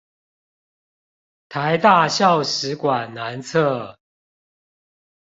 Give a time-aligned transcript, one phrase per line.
[1.47, 3.99] 臺大校史館南側